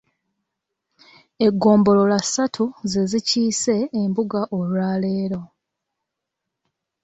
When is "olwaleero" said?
4.57-5.41